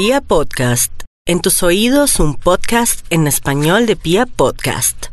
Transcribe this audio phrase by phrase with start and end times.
[0.00, 0.92] Pia Podcast,
[1.26, 5.06] en tus oídos un podcast en español de Pia Podcast.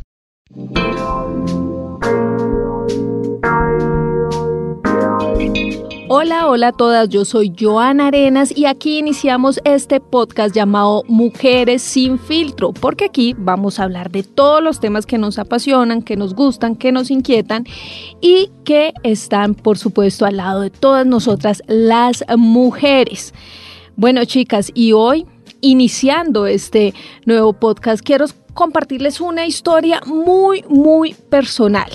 [6.07, 11.81] Hola, hola a todas, yo soy Joana Arenas y aquí iniciamos este podcast llamado Mujeres
[11.81, 16.15] sin filtro, porque aquí vamos a hablar de todos los temas que nos apasionan, que
[16.15, 17.65] nos gustan, que nos inquietan
[18.21, 23.33] y que están, por supuesto, al lado de todas nosotras, las mujeres.
[23.97, 25.25] Bueno, chicas, y hoy,
[25.61, 26.93] iniciando este
[27.25, 31.89] nuevo podcast, quiero compartirles una historia muy, muy personal.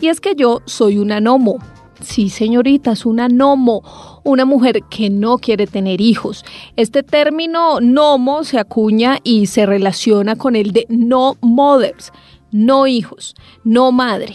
[0.00, 1.58] Y es que yo soy una nomo
[2.02, 3.82] Sí, señoritas, una nomo,
[4.24, 6.44] una mujer que no quiere tener hijos.
[6.76, 12.12] Este término nomo se acuña y se relaciona con el de no mothers,
[12.50, 14.34] no hijos, no madre.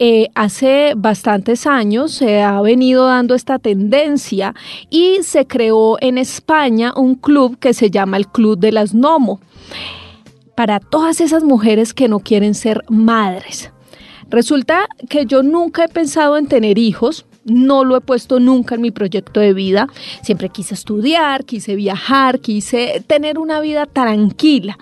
[0.00, 4.54] Eh, hace bastantes años se ha venido dando esta tendencia
[4.90, 9.40] y se creó en España un club que se llama el Club de las Nomo,
[10.54, 13.72] para todas esas mujeres que no quieren ser madres.
[14.30, 18.82] Resulta que yo nunca he pensado en tener hijos, no lo he puesto nunca en
[18.82, 19.88] mi proyecto de vida.
[20.22, 24.78] Siempre quise estudiar, quise viajar, quise tener una vida tranquila.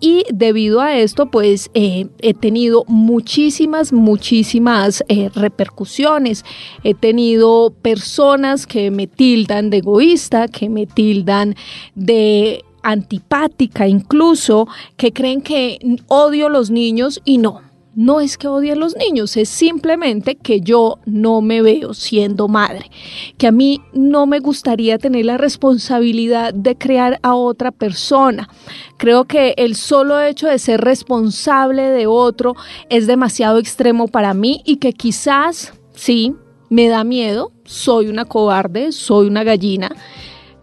[0.00, 6.44] Y debido a esto, pues eh, he tenido muchísimas, muchísimas eh, repercusiones.
[6.82, 11.54] He tenido personas que me tildan de egoísta, que me tildan
[11.94, 18.48] de antipática incluso, que creen que odio a los niños y no no es que
[18.48, 22.90] odie a los niños, es simplemente que yo no me veo siendo madre,
[23.36, 28.48] que a mí no me gustaría tener la responsabilidad de crear a otra persona.
[28.96, 32.54] Creo que el solo hecho de ser responsable de otro
[32.88, 36.34] es demasiado extremo para mí y que quizás, sí,
[36.70, 39.94] me da miedo, soy una cobarde, soy una gallina,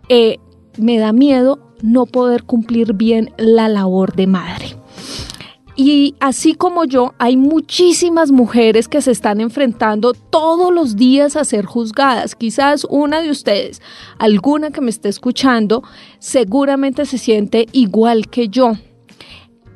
[0.07, 0.37] eh,
[0.77, 4.78] me da miedo no poder cumplir bien la labor de madre.
[5.81, 11.45] Y así como yo, hay muchísimas mujeres que se están enfrentando todos los días a
[11.45, 12.35] ser juzgadas.
[12.35, 13.81] Quizás una de ustedes,
[14.17, 15.81] alguna que me esté escuchando,
[16.19, 18.73] seguramente se siente igual que yo.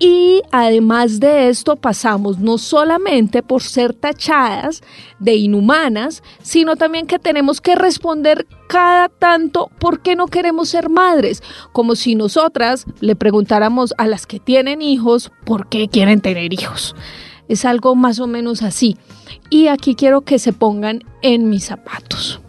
[0.05, 4.83] Y además de esto pasamos no solamente por ser tachadas
[5.19, 10.89] de inhumanas, sino también que tenemos que responder cada tanto por qué no queremos ser
[10.89, 11.41] madres,
[11.71, 16.97] como si nosotras le preguntáramos a las que tienen hijos por qué quieren tener hijos.
[17.47, 18.97] Es algo más o menos así.
[19.49, 22.41] Y aquí quiero que se pongan en mis zapatos.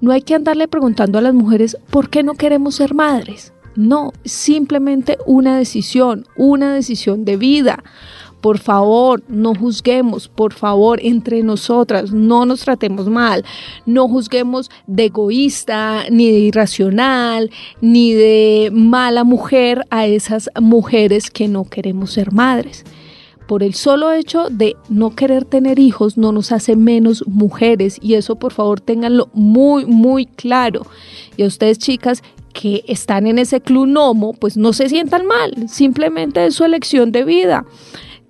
[0.00, 3.52] No hay que andarle preguntando a las mujeres por qué no queremos ser madres.
[3.76, 7.82] No, simplemente una decisión, una decisión de vida.
[8.40, 13.44] Por favor, no juzguemos, por favor, entre nosotras, no nos tratemos mal,
[13.86, 17.50] no juzguemos de egoísta, ni de irracional,
[17.80, 22.84] ni de mala mujer a esas mujeres que no queremos ser madres
[23.46, 28.14] por el solo hecho de no querer tener hijos no nos hace menos mujeres y
[28.14, 30.86] eso por favor ténganlo muy muy claro.
[31.36, 35.68] Y a ustedes chicas que están en ese club nomo, pues no se sientan mal,
[35.68, 37.66] simplemente es su elección de vida.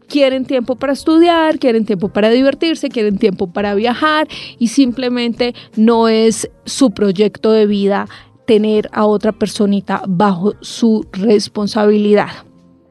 [0.09, 4.29] Quieren tiempo para estudiar, quieren tiempo para divertirse, quieren tiempo para viajar
[4.59, 8.09] y simplemente no es su proyecto de vida
[8.47, 12.46] tener a otra personita bajo su responsabilidad.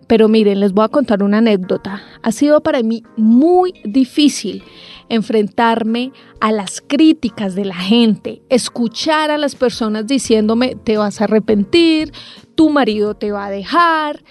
[0.08, 2.02] Pero miren, les voy a contar una anécdota.
[2.22, 4.64] Ha sido para mí muy difícil
[5.10, 11.26] enfrentarme a las críticas de la gente, escuchar a las personas diciéndome te vas a
[11.26, 12.12] arrepentir,
[12.56, 14.24] tu marido te va a dejar,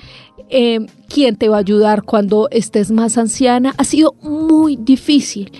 [0.50, 3.74] eh, quién te va a ayudar cuando estés más anciana.
[3.76, 5.52] Ha sido muy difícil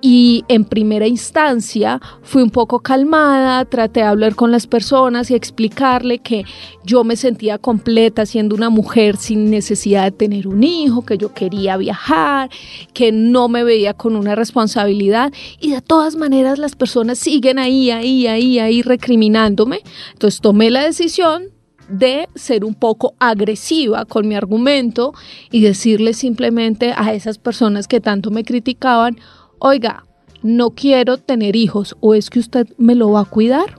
[0.00, 5.34] y en primera instancia fui un poco calmada, traté de hablar con las personas y
[5.34, 6.44] explicarle que
[6.84, 11.34] yo me sentía completa siendo una mujer sin necesidad de tener un hijo, que yo
[11.34, 12.48] quería viajar,
[12.94, 17.90] que no me veía con una responsabilidad y de todas maneras las personas siguen ahí,
[17.90, 19.80] ahí, ahí, ahí recriminándome.
[20.12, 21.44] Entonces tomé la decisión
[21.88, 25.12] de ser un poco agresiva con mi argumento
[25.50, 29.18] y decirle simplemente a esas personas que tanto me criticaban,
[29.58, 30.04] oiga,
[30.42, 33.78] no quiero tener hijos o es que usted me lo va a cuidar.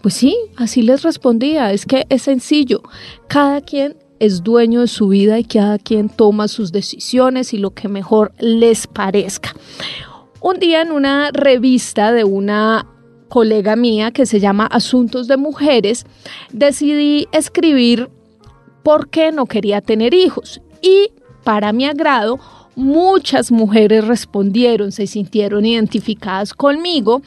[0.00, 2.82] Pues sí, así les respondía, es que es sencillo,
[3.26, 7.70] cada quien es dueño de su vida y cada quien toma sus decisiones y lo
[7.70, 9.54] que mejor les parezca.
[10.40, 12.86] Un día en una revista de una
[13.28, 16.06] colega mía que se llama Asuntos de Mujeres,
[16.52, 18.08] decidí escribir
[18.82, 21.10] por qué no quería tener hijos y
[21.44, 22.38] para mi agrado
[22.78, 27.22] muchas mujeres respondieron, se sintieron identificadas conmigo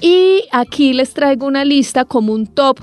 [0.00, 2.80] y aquí les traigo una lista como un top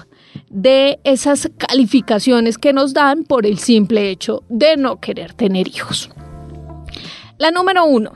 [0.49, 6.11] de esas calificaciones que nos dan por el simple hecho de no querer tener hijos.
[7.39, 8.13] La número uno,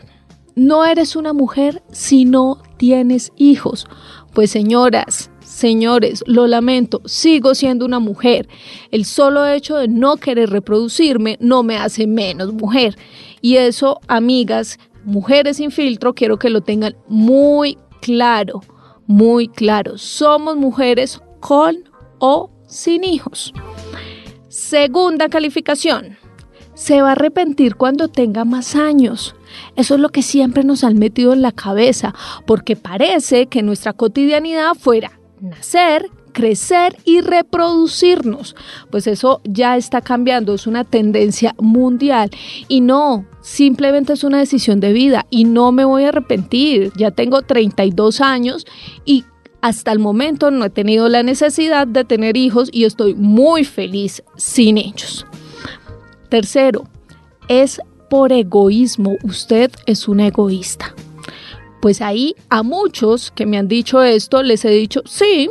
[0.55, 3.87] no eres una mujer si no tienes hijos.
[4.33, 8.47] Pues señoras, señores, lo lamento, sigo siendo una mujer.
[8.91, 12.95] El solo hecho de no querer reproducirme no me hace menos mujer.
[13.41, 18.61] Y eso, amigas, mujeres sin filtro, quiero que lo tengan muy claro,
[19.07, 19.97] muy claro.
[19.97, 21.75] Somos mujeres con
[22.19, 23.51] o sin hijos.
[24.49, 26.17] Segunda calificación.
[26.75, 29.33] Se va a arrepentir cuando tenga más años.
[29.75, 32.13] Eso es lo que siempre nos han metido en la cabeza,
[32.45, 38.55] porque parece que nuestra cotidianidad fuera nacer, crecer y reproducirnos.
[38.91, 42.29] Pues eso ya está cambiando, es una tendencia mundial.
[42.67, 46.91] Y no, simplemente es una decisión de vida y no me voy a arrepentir.
[46.95, 48.65] Ya tengo 32 años
[49.05, 49.25] y
[49.61, 54.23] hasta el momento no he tenido la necesidad de tener hijos y estoy muy feliz
[54.35, 55.25] sin ellos.
[56.29, 56.83] Tercero,
[57.47, 59.15] es por egoísmo.
[59.23, 60.93] Usted es un egoísta.
[61.81, 65.49] Pues ahí a muchos que me han dicho esto les he dicho, sí,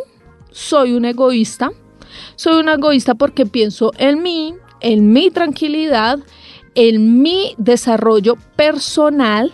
[0.50, 1.70] soy un egoísta.
[2.36, 6.18] Soy un egoísta porque pienso en mí, en mi tranquilidad,
[6.74, 9.52] en mi desarrollo personal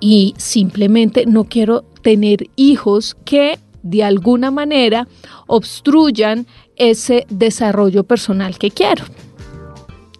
[0.00, 5.08] y simplemente no quiero tener hijos que de alguna manera
[5.46, 6.46] obstruyan
[6.76, 9.04] ese desarrollo personal que quiero.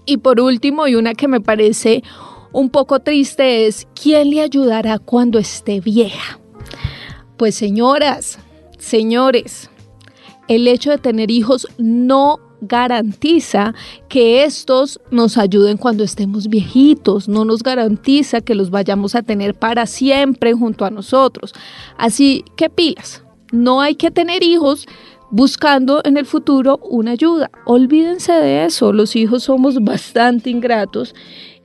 [0.04, 2.02] Y por último, y una que me parece
[2.52, 6.40] un poco triste es, ¿quién le ayudará cuando esté vieja?
[7.36, 8.38] Pues señoras,
[8.78, 9.70] señores,
[10.48, 13.74] el hecho de tener hijos no garantiza
[14.08, 19.54] que estos nos ayuden cuando estemos viejitos, no nos garantiza que los vayamos a tener
[19.54, 21.52] para siempre junto a nosotros.
[21.96, 23.22] Así que pilas,
[23.52, 24.86] no hay que tener hijos
[25.30, 27.50] buscando en el futuro una ayuda.
[27.66, 31.14] Olvídense de eso, los hijos somos bastante ingratos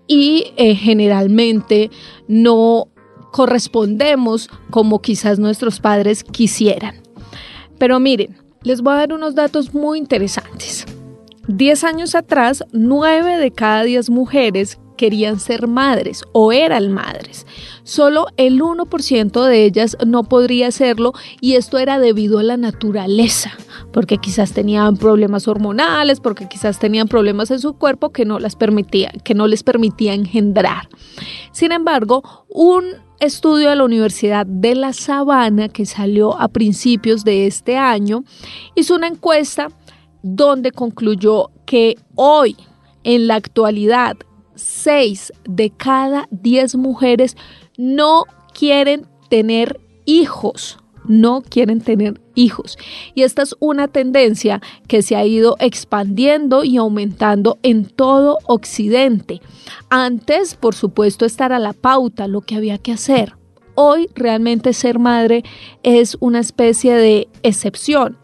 [0.07, 1.89] y eh, generalmente
[2.27, 2.87] no
[3.31, 7.01] correspondemos como quizás nuestros padres quisieran.
[7.77, 10.85] Pero miren, les voy a dar unos datos muy interesantes.
[11.47, 17.45] Diez años atrás, nueve de cada diez mujeres querían ser madres o eran madres.
[17.83, 23.51] Solo el 1% de ellas no podría serlo y esto era debido a la naturaleza,
[23.91, 28.55] porque quizás tenían problemas hormonales, porque quizás tenían problemas en su cuerpo que no las
[28.55, 30.87] permitía, que no les permitía engendrar.
[31.51, 32.85] Sin embargo, un
[33.19, 38.23] estudio de la Universidad de La Sabana que salió a principios de este año
[38.75, 39.69] hizo una encuesta
[40.21, 42.55] donde concluyó que hoy,
[43.03, 44.15] en la actualidad,
[44.55, 47.35] 6 de cada 10 mujeres
[47.77, 52.77] no quieren tener hijos no quieren tener hijos.
[53.13, 59.41] Y esta es una tendencia que se ha ido expandiendo y aumentando en todo Occidente.
[59.89, 63.35] Antes, por supuesto, estar a la pauta, lo que había que hacer.
[63.75, 65.43] Hoy realmente ser madre
[65.81, 68.17] es una especie de excepción.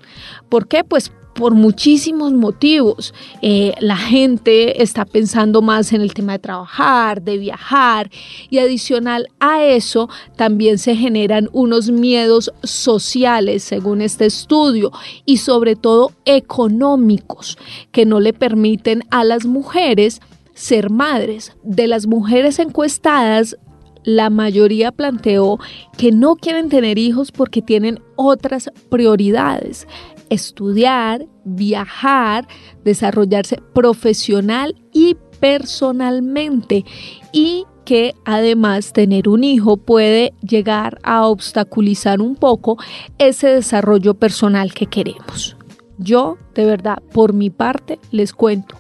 [0.48, 0.84] ¿Por qué?
[0.84, 3.14] Pues por muchísimos motivos.
[3.42, 8.12] Eh, la gente está pensando más en el tema de trabajar, de viajar
[8.50, 14.92] y adicional a eso también se generan unos miedos sociales según este estudio
[15.26, 17.58] y sobre todo económicos
[17.94, 20.20] que no le permiten a las mujeres
[20.56, 21.54] ser madres.
[21.64, 23.56] De las mujeres encuestadas,
[24.04, 25.58] la mayoría planteó
[25.98, 29.88] que no quieren tener hijos porque tienen otras prioridades
[30.30, 32.48] estudiar, viajar,
[32.84, 36.86] desarrollarse profesional y personalmente
[37.32, 42.78] y que además tener un hijo puede llegar a obstaculizar un poco
[43.18, 45.58] ese desarrollo personal que queremos.
[45.98, 48.76] Yo, de verdad, por mi parte, les cuento,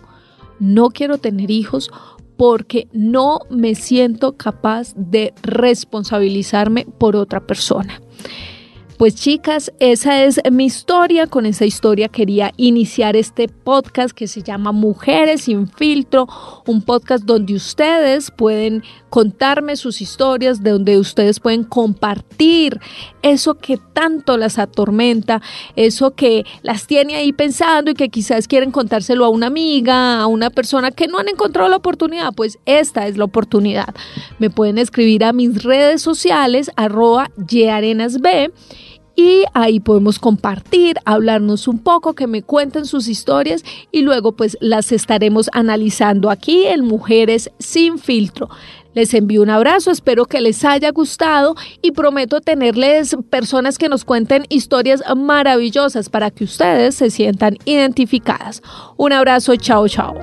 [0.60, 1.89] no quiero tener hijos
[2.38, 8.00] porque no me siento capaz de responsabilizarme por otra persona.
[9.00, 11.25] Pues chicas, esa es mi historia.
[11.25, 16.27] Con esa historia quería iniciar este podcast que se llama Mujeres sin filtro,
[16.68, 22.82] un podcast donde ustedes pueden contarme sus historias, de donde ustedes pueden compartir
[23.22, 25.41] eso que tanto las atormenta,
[25.77, 30.27] eso que las tiene ahí pensando y que quizás quieren contárselo a una amiga, a
[30.27, 33.96] una persona que no han encontrado la oportunidad, pues esta es la oportunidad.
[34.39, 38.51] Me pueden escribir a mis redes sociales, arroba yarenasb
[39.19, 44.57] y ahí podemos compartir, hablarnos un poco, que me cuenten sus historias y luego pues
[44.61, 48.47] las estaremos analizando aquí en Mujeres sin filtro.
[48.93, 54.05] Les envío un abrazo, espero que les haya gustado y prometo tenerles personas que nos
[54.05, 58.63] cuenten historias maravillosas para que ustedes se sientan identificadas.
[58.95, 60.15] Un abrazo, chao, chao.